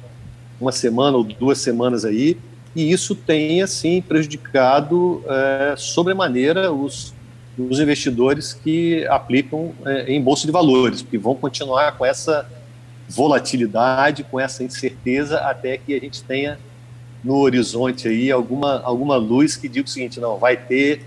uma 0.61 0.73
semana 0.73 1.17
ou 1.17 1.25
duas 1.25 1.59
semanas 1.59 2.05
aí, 2.05 2.38
e 2.75 2.93
isso 2.93 3.15
tem, 3.15 3.62
assim, 3.62 4.03
prejudicado 4.03 5.23
é, 5.26 5.75
sobremaneira 5.76 6.73
os, 6.73 7.15
os 7.59 7.81
investidores 7.81 8.53
que 8.53 9.07
aplicam 9.07 9.73
é, 9.85 10.12
em 10.12 10.23
bolsa 10.23 10.47
de 10.47 10.53
valores, 10.53 11.03
porque 11.03 11.19
vão 11.19 11.35
continuar 11.35 11.97
com 11.97 12.05
essa 12.05 12.47
volatilidade, 13.09 14.25
com 14.25 14.38
essa 14.38 14.62
incerteza, 14.62 15.38
até 15.38 15.79
que 15.79 15.95
a 15.95 15.99
gente 16.00 16.23
tenha 16.23 16.59
no 17.25 17.37
horizonte 17.37 18.09
aí 18.09 18.31
alguma, 18.31 18.81
alguma 18.83 19.17
luz 19.17 19.57
que 19.57 19.69
diga 19.69 19.87
o 19.87 19.91
seguinte, 19.91 20.21
não, 20.21 20.38
vai 20.38 20.57
ter 20.57 21.03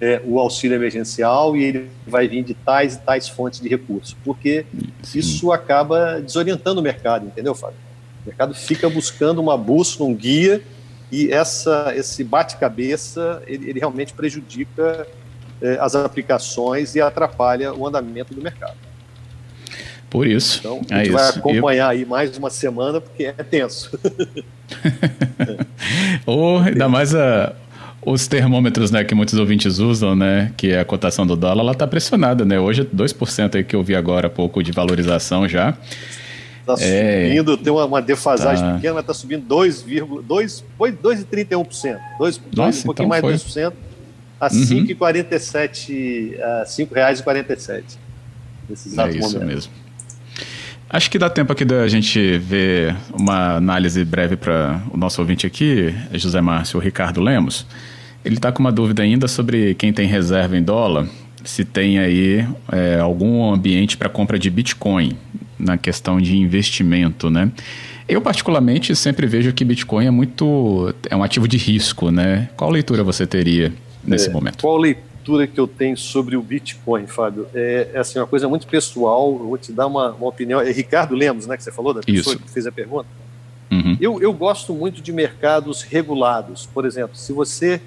é, 0.00 0.20
o 0.24 0.38
auxílio 0.38 0.74
emergencial 0.74 1.56
e 1.56 1.64
ele 1.64 1.90
vai 2.06 2.28
vir 2.28 2.42
de 2.42 2.54
tais 2.54 2.96
e 2.96 2.98
tais 3.00 3.28
fontes 3.28 3.60
de 3.60 3.68
recursos, 3.68 4.16
porque 4.24 4.66
Sim. 5.02 5.18
isso 5.18 5.52
acaba 5.52 6.20
desorientando 6.20 6.80
o 6.80 6.82
mercado, 6.82 7.26
entendeu, 7.26 7.54
Fábio? 7.54 7.76
O 8.24 8.28
mercado 8.28 8.54
fica 8.54 8.88
buscando 8.88 9.40
uma 9.40 9.56
bússola, 9.56 10.08
um 10.08 10.14
guia, 10.14 10.62
e 11.12 11.30
essa, 11.30 11.92
esse 11.94 12.24
bate-cabeça, 12.24 13.42
ele, 13.46 13.70
ele 13.70 13.78
realmente 13.78 14.12
prejudica 14.12 15.06
eh, 15.62 15.78
as 15.80 15.94
aplicações 15.94 16.94
e 16.94 17.00
atrapalha 17.00 17.72
o 17.72 17.86
andamento 17.86 18.34
do 18.34 18.42
mercado. 18.42 18.76
Por 20.10 20.26
isso. 20.26 20.58
Então, 20.58 20.80
a 20.90 20.98
gente 20.98 21.10
é 21.10 21.12
vai 21.12 21.28
acompanhar 21.28 21.86
Eu... 21.86 21.90
aí 21.90 22.04
mais 22.04 22.36
uma 22.36 22.50
semana, 22.50 23.00
porque 23.00 23.24
é 23.24 23.32
tenso. 23.32 23.98
Ou 26.24 26.58
ainda 26.58 26.88
mais 26.88 27.14
a, 27.14 27.54
os 28.04 28.26
termômetros 28.26 28.90
né, 28.90 29.04
que 29.04 29.14
muitos 29.14 29.38
ouvintes 29.38 29.78
usam, 29.78 30.16
né, 30.16 30.52
que 30.56 30.72
é 30.72 30.80
a 30.80 30.84
cotação 30.84 31.24
do 31.26 31.36
dólar, 31.36 31.62
ela 31.62 31.72
está 31.72 31.86
pressionada. 31.86 32.44
Né? 32.44 32.58
Hoje, 32.58 32.84
2% 32.84 33.54
aí 33.54 33.64
que 33.64 33.76
eu 33.76 33.82
vi 33.82 33.94
agora 33.94 34.26
há 34.26 34.30
pouco 34.30 34.62
de 34.62 34.72
valorização 34.72 35.48
já. 35.48 35.74
Está 36.60 36.74
é, 36.80 37.28
subindo, 37.28 37.56
tem 37.58 37.72
uma, 37.72 37.84
uma 37.84 38.00
defasagem 38.00 38.64
tá. 38.64 38.74
pequena, 38.74 39.00
está 39.00 39.12
subindo 39.12 39.44
2,31%. 39.46 41.98
2, 42.18 42.40
Nossa, 42.54 42.80
um 42.80 42.84
pouquinho 42.84 43.06
então 43.06 43.08
mais 43.08 43.42
de 43.42 43.50
2% 43.50 43.72
a 44.40 44.46
uhum. 44.46 44.86
5,47, 44.86 46.40
a 46.40 46.64
5,47. 46.66 47.84
Nesse 48.68 48.88
exato 48.88 49.14
é 49.14 49.18
isso 49.18 49.34
momento. 49.34 49.46
mesmo. 49.46 49.72
Acho 50.94 51.10
que 51.10 51.18
dá 51.18 51.28
tempo 51.28 51.52
aqui 51.52 51.64
da 51.64 51.88
gente 51.88 52.38
ver 52.38 52.94
uma 53.12 53.56
análise 53.56 54.04
breve 54.04 54.36
para 54.36 54.80
o 54.92 54.96
nosso 54.96 55.20
ouvinte 55.20 55.44
aqui, 55.44 55.92
José 56.12 56.40
Márcio, 56.40 56.78
Ricardo 56.78 57.20
Lemos. 57.20 57.66
Ele 58.24 58.36
está 58.36 58.52
com 58.52 58.60
uma 58.60 58.70
dúvida 58.70 59.02
ainda 59.02 59.26
sobre 59.26 59.74
quem 59.74 59.92
tem 59.92 60.06
reserva 60.06 60.56
em 60.56 60.62
dólar, 60.62 61.08
se 61.42 61.64
tem 61.64 61.98
aí 61.98 62.46
é, 62.70 63.00
algum 63.00 63.52
ambiente 63.52 63.96
para 63.96 64.08
compra 64.08 64.38
de 64.38 64.48
Bitcoin 64.48 65.18
na 65.58 65.76
questão 65.76 66.20
de 66.20 66.36
investimento, 66.36 67.28
né? 67.28 67.50
Eu 68.08 68.20
particularmente 68.20 68.94
sempre 68.94 69.26
vejo 69.26 69.52
que 69.52 69.64
Bitcoin 69.64 70.06
é 70.06 70.12
muito 70.12 70.94
é 71.10 71.16
um 71.16 71.24
ativo 71.24 71.48
de 71.48 71.56
risco, 71.56 72.12
né? 72.12 72.50
Qual 72.56 72.70
leitura 72.70 73.02
você 73.02 73.26
teria 73.26 73.72
nesse 74.04 74.28
é, 74.28 74.32
momento? 74.32 74.60
Qual 74.60 74.76
leitura 74.76 75.13
que 75.52 75.58
eu 75.58 75.66
tenho 75.66 75.96
sobre 75.96 76.36
o 76.36 76.42
Bitcoin, 76.42 77.06
Fábio? 77.06 77.46
É, 77.54 77.90
é 77.94 77.98
assim, 77.98 78.18
uma 78.18 78.26
coisa 78.26 78.48
muito 78.48 78.66
pessoal, 78.66 79.32
eu 79.32 79.48
vou 79.48 79.58
te 79.58 79.72
dar 79.72 79.86
uma, 79.86 80.12
uma 80.12 80.28
opinião. 80.28 80.60
É 80.60 80.70
Ricardo 80.70 81.14
Lemos, 81.14 81.46
né, 81.46 81.56
que 81.56 81.62
você 81.62 81.72
falou, 81.72 81.94
da 81.94 82.00
pessoa 82.00 82.34
Isso. 82.34 82.44
que 82.44 82.50
fez 82.50 82.66
a 82.66 82.72
pergunta. 82.72 83.08
Uhum. 83.70 83.96
Eu, 84.00 84.20
eu 84.20 84.32
gosto 84.32 84.72
muito 84.72 85.00
de 85.00 85.12
mercados 85.12 85.82
regulados. 85.82 86.66
Por 86.66 86.84
exemplo, 86.84 87.16
se 87.16 87.32
você 87.32 87.80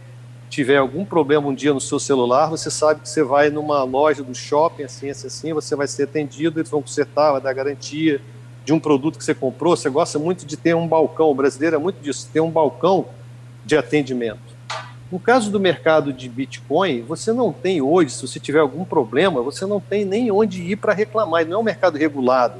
tiver 0.50 0.77
algum 0.77 1.06
problema 1.06 1.48
um 1.48 1.53
dia 1.53 1.74
no 1.74 1.82
seu 1.82 2.00
celular, 2.00 2.48
você 2.50 2.72
sabe 2.72 3.01
que 3.01 3.10
você 3.10 3.24
vai 3.24 3.50
numa 3.50 3.84
loja 3.84 4.24
do 4.24 4.34
shopping, 4.34 4.84
assim, 4.84 5.10
assim, 5.10 5.27
assim, 5.27 5.53
você 5.53 5.75
vai 5.75 5.88
ser 5.88 6.03
atendido, 6.03 6.60
eles 6.60 6.70
vão 6.70 6.82
consertar, 6.82 7.34
vai 7.34 7.41
dar 7.41 7.53
garantia 7.53 8.22
de 8.65 8.74
um 8.74 8.79
produto 8.79 9.17
que 9.17 9.24
você 9.24 9.34
comprou. 9.34 9.75
Você 9.75 9.89
gosta 9.89 10.17
muito 10.17 10.46
de 10.46 10.58
ter 10.58 10.75
um 10.75 10.88
balcão, 10.88 11.29
o 11.29 11.36
brasileiro 11.36 11.75
é 11.75 11.79
muito 11.79 12.01
disso, 12.01 12.29
ter 12.32 12.39
um 12.39 12.50
balcão 12.50 13.06
de 13.65 13.77
atendimento. 13.77 14.57
No 15.10 15.20
caso 15.20 15.50
do 15.50 15.60
mercado 15.60 16.12
de 16.12 16.28
Bitcoin, 16.28 17.02
você 17.02 17.32
não 17.32 17.54
tem 17.54 17.82
hoje, 17.82 18.12
se 18.12 18.28
você 18.28 18.40
tiver 18.40 18.60
algum 18.60 18.84
problema, 18.84 19.42
você 19.42 19.66
não 19.66 19.80
tem 19.80 20.04
nem 20.04 20.30
onde 20.30 20.62
ir 20.62 20.76
para 20.76 20.94
reclamar. 20.94 21.42
Ele 21.42 21.52
não 21.52 21.60
é 21.60 21.62
um 21.62 21.66
mercado 21.66 21.98
regulado. 21.98 22.60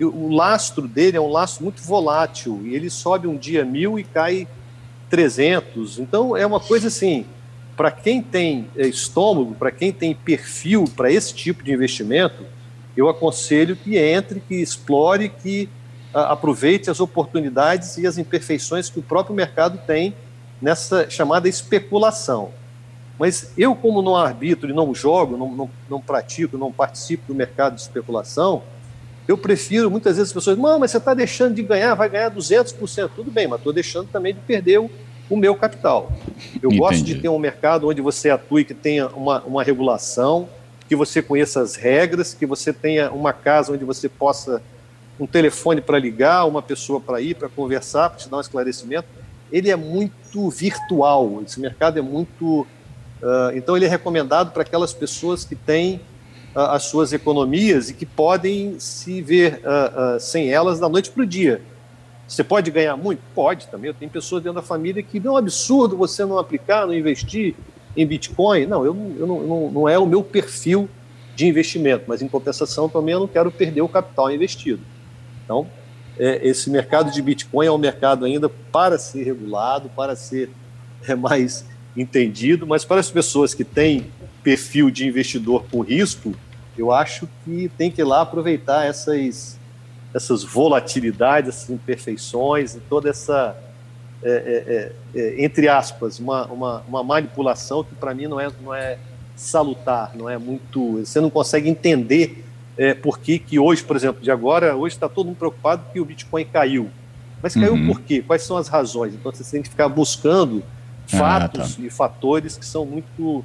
O 0.00 0.34
lastro 0.34 0.88
dele 0.88 1.16
é 1.16 1.20
um 1.20 1.30
lastro 1.30 1.64
muito 1.64 1.82
volátil 1.82 2.62
e 2.64 2.74
ele 2.74 2.88
sobe 2.88 3.26
um 3.26 3.36
dia 3.36 3.64
mil 3.64 3.98
e 3.98 4.04
cai 4.04 4.48
300. 5.10 5.98
Então 5.98 6.34
é 6.34 6.46
uma 6.46 6.60
coisa 6.60 6.88
assim, 6.88 7.26
para 7.76 7.90
quem 7.90 8.22
tem 8.22 8.68
é, 8.76 8.86
estômago, 8.86 9.54
para 9.54 9.70
quem 9.70 9.92
tem 9.92 10.14
perfil 10.14 10.84
para 10.96 11.12
esse 11.12 11.34
tipo 11.34 11.62
de 11.62 11.72
investimento, 11.72 12.44
eu 12.96 13.08
aconselho 13.08 13.76
que 13.76 13.98
entre, 13.98 14.40
que 14.40 14.54
explore, 14.54 15.28
que 15.28 15.68
aproveite 16.14 16.90
as 16.90 16.98
oportunidades 16.98 17.98
e 17.98 18.06
as 18.06 18.16
imperfeições 18.16 18.88
que 18.88 18.98
o 18.98 19.02
próprio 19.02 19.34
mercado 19.34 19.78
tem 19.86 20.14
nessa 20.60 21.08
chamada 21.10 21.48
especulação. 21.48 22.50
Mas 23.18 23.52
eu, 23.56 23.74
como 23.74 24.02
não 24.02 24.14
arbitro 24.16 24.68
e 24.68 24.72
não 24.72 24.94
jogo, 24.94 25.36
não, 25.36 25.50
não, 25.50 25.70
não 25.88 26.00
pratico, 26.00 26.58
não 26.58 26.70
participo 26.70 27.24
do 27.28 27.34
mercado 27.34 27.74
de 27.74 27.80
especulação, 27.80 28.62
eu 29.26 29.36
prefiro, 29.36 29.90
muitas 29.90 30.16
vezes 30.16 30.30
as 30.30 30.34
pessoas, 30.34 30.56
não, 30.56 30.78
mas 30.78 30.90
você 30.90 30.98
está 30.98 31.12
deixando 31.12 31.54
de 31.54 31.62
ganhar, 31.62 31.94
vai 31.94 32.08
ganhar 32.08 32.30
200%. 32.30 33.10
Tudo 33.14 33.30
bem, 33.30 33.48
mas 33.48 33.58
estou 33.58 33.72
deixando 33.72 34.08
também 34.08 34.34
de 34.34 34.40
perder 34.40 34.78
o, 34.78 34.90
o 35.28 35.36
meu 35.36 35.54
capital. 35.54 36.12
Eu 36.62 36.68
Entendi. 36.68 36.78
gosto 36.78 37.02
de 37.02 37.14
ter 37.16 37.28
um 37.28 37.38
mercado 37.38 37.88
onde 37.88 38.00
você 38.00 38.30
atue, 38.30 38.64
que 38.64 38.74
tenha 38.74 39.08
uma, 39.08 39.42
uma 39.42 39.64
regulação, 39.64 40.48
que 40.88 40.94
você 40.94 41.20
conheça 41.20 41.60
as 41.60 41.74
regras, 41.74 42.34
que 42.34 42.46
você 42.46 42.72
tenha 42.72 43.10
uma 43.10 43.32
casa 43.32 43.72
onde 43.72 43.84
você 43.84 44.08
possa, 44.08 44.62
um 45.18 45.26
telefone 45.26 45.80
para 45.80 45.98
ligar, 45.98 46.44
uma 46.44 46.62
pessoa 46.62 47.00
para 47.00 47.20
ir, 47.20 47.34
para 47.34 47.48
conversar, 47.48 48.10
para 48.10 48.18
te 48.18 48.28
dar 48.28 48.36
um 48.36 48.40
esclarecimento 48.40 49.08
ele 49.50 49.70
é 49.70 49.76
muito 49.76 50.50
virtual, 50.50 51.42
esse 51.44 51.60
mercado 51.60 51.98
é 51.98 52.02
muito. 52.02 52.66
Uh, 53.22 53.54
então, 53.54 53.76
ele 53.76 53.86
é 53.86 53.88
recomendado 53.88 54.52
para 54.52 54.62
aquelas 54.62 54.92
pessoas 54.92 55.44
que 55.44 55.54
têm 55.54 56.00
uh, 56.54 56.60
as 56.60 56.84
suas 56.84 57.12
economias 57.12 57.90
e 57.90 57.94
que 57.94 58.04
podem 58.04 58.78
se 58.78 59.22
ver 59.22 59.60
uh, 59.64 60.20
sem 60.20 60.50
elas 60.50 60.78
da 60.78 60.88
noite 60.88 61.10
para 61.10 61.22
o 61.22 61.26
dia. 61.26 61.62
Você 62.26 62.42
pode 62.42 62.70
ganhar 62.70 62.96
muito? 62.96 63.20
Pode 63.34 63.68
também. 63.68 63.88
Eu 63.88 63.94
tenho 63.94 64.10
pessoas 64.10 64.42
dentro 64.42 64.60
da 64.60 64.66
família 64.66 65.02
que 65.02 65.22
é 65.24 65.30
um 65.30 65.36
absurdo 65.36 65.96
você 65.96 66.24
não 66.24 66.38
aplicar, 66.38 66.86
não 66.86 66.94
investir 66.94 67.54
em 67.96 68.04
Bitcoin. 68.04 68.66
Não, 68.66 68.84
eu, 68.84 68.96
eu 69.18 69.26
não, 69.26 69.40
não, 69.42 69.70
não 69.70 69.88
é 69.88 69.98
o 69.98 70.04
meu 70.04 70.22
perfil 70.22 70.88
de 71.36 71.46
investimento, 71.46 72.04
mas 72.08 72.22
em 72.22 72.28
compensação 72.28 72.88
também 72.88 73.12
eu 73.12 73.20
não 73.20 73.28
quero 73.28 73.50
perder 73.50 73.82
o 73.82 73.88
capital 73.88 74.30
investido. 74.32 74.82
Então, 75.44 75.66
é, 76.18 76.46
esse 76.46 76.70
mercado 76.70 77.10
de 77.10 77.20
Bitcoin 77.20 77.66
é 77.66 77.70
um 77.70 77.78
mercado 77.78 78.24
ainda 78.24 78.48
para 78.48 78.98
ser 78.98 79.22
regulado, 79.22 79.90
para 79.90 80.16
ser 80.16 80.50
é, 81.06 81.14
mais 81.14 81.64
entendido, 81.96 82.66
mas 82.66 82.84
para 82.84 83.00
as 83.00 83.10
pessoas 83.10 83.54
que 83.54 83.64
têm 83.64 84.06
perfil 84.42 84.90
de 84.90 85.06
investidor 85.06 85.64
com 85.70 85.80
risco, 85.80 86.34
eu 86.76 86.92
acho 86.92 87.28
que 87.44 87.70
tem 87.76 87.90
que 87.90 88.00
ir 88.00 88.04
lá 88.04 88.20
aproveitar 88.20 88.86
essas, 88.86 89.58
essas 90.14 90.44
volatilidades, 90.44 91.48
essas 91.48 91.70
imperfeições 91.70 92.74
e 92.74 92.80
toda 92.80 93.08
essa, 93.08 93.56
é, 94.22 94.30
é, 95.14 95.20
é, 95.20 95.20
é 95.20 95.44
entre 95.44 95.68
aspas, 95.68 96.18
uma, 96.18 96.46
uma, 96.46 96.84
uma 96.86 97.02
manipulação 97.02 97.82
que 97.82 97.94
para 97.94 98.14
mim 98.14 98.26
não 98.26 98.38
é, 98.38 98.50
não 98.62 98.74
é 98.74 98.98
salutar, 99.34 100.12
não 100.14 100.28
é 100.28 100.38
muito. 100.38 100.98
Você 100.98 101.20
não 101.20 101.30
consegue 101.30 101.68
entender 101.68 102.45
é, 102.78 102.94
por 102.94 103.18
que, 103.18 103.38
que 103.38 103.58
hoje, 103.58 103.82
por 103.82 103.96
exemplo, 103.96 104.22
de 104.22 104.30
agora, 104.30 104.76
hoje 104.76 104.94
está 104.94 105.08
todo 105.08 105.26
mundo 105.26 105.36
preocupado 105.36 105.84
que 105.92 106.00
o 106.00 106.04
Bitcoin 106.04 106.44
caiu. 106.44 106.90
Mas 107.42 107.54
caiu 107.54 107.74
uhum. 107.74 107.86
por 107.86 108.00
quê? 108.00 108.22
Quais 108.26 108.42
são 108.42 108.56
as 108.56 108.68
razões? 108.68 109.14
Então 109.14 109.30
você 109.32 109.44
tem 109.44 109.62
que 109.62 109.68
ficar 109.68 109.88
buscando 109.88 110.62
fatos 111.06 111.74
ah, 111.74 111.76
tá. 111.76 111.86
e 111.86 111.90
fatores 111.90 112.56
que 112.56 112.66
são 112.66 112.84
muito 112.84 113.44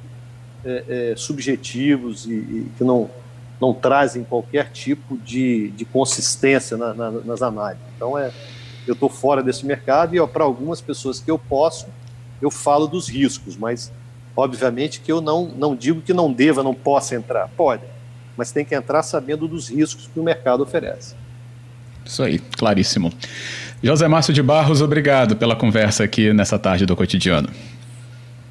é, 0.64 1.12
é, 1.12 1.16
subjetivos 1.16 2.26
e, 2.26 2.32
e, 2.32 2.72
que 2.76 2.84
não, 2.84 3.08
não 3.60 3.72
trazem 3.72 4.24
qualquer 4.24 4.70
tipo 4.70 5.16
de, 5.18 5.70
de 5.70 5.84
consistência 5.84 6.76
na, 6.76 6.92
na, 6.92 7.10
nas 7.10 7.42
análises. 7.42 7.84
Então 7.96 8.18
é, 8.18 8.32
eu 8.86 8.94
estou 8.94 9.08
fora 9.08 9.42
desse 9.42 9.64
mercado 9.64 10.16
e 10.16 10.26
para 10.26 10.44
algumas 10.44 10.80
pessoas 10.80 11.20
que 11.20 11.30
eu 11.30 11.38
posso, 11.38 11.86
eu 12.40 12.50
falo 12.50 12.86
dos 12.86 13.08
riscos, 13.08 13.56
mas 13.56 13.92
obviamente 14.36 15.00
que 15.00 15.12
eu 15.12 15.20
não, 15.20 15.46
não 15.46 15.76
digo 15.76 16.00
que 16.00 16.12
não 16.12 16.32
deva, 16.32 16.62
não 16.62 16.74
possa 16.74 17.14
entrar. 17.14 17.48
Pode, 17.56 17.82
mas 18.36 18.52
tem 18.52 18.64
que 18.64 18.74
entrar 18.74 19.02
sabendo 19.02 19.46
dos 19.48 19.68
riscos 19.68 20.08
que 20.12 20.18
o 20.18 20.22
mercado 20.22 20.62
oferece. 20.62 21.14
Isso 22.04 22.22
aí, 22.22 22.38
claríssimo. 22.38 23.12
José 23.82 24.08
Márcio 24.08 24.34
de 24.34 24.42
Barros, 24.42 24.80
obrigado 24.80 25.36
pela 25.36 25.56
conversa 25.56 26.04
aqui 26.04 26.32
nessa 26.32 26.58
tarde 26.58 26.86
do 26.86 26.96
cotidiano. 26.96 27.48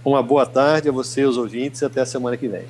Uma 0.04 0.24
boa 0.24 0.46
tarde 0.46 0.90
a 0.90 0.92
você, 0.92 1.24
os 1.26 1.38
ouvintes, 1.38 1.82
e 1.82 1.86
até 1.86 2.02
a 2.02 2.06
semana 2.06 2.36
que 2.36 2.48
vem. 2.48 2.64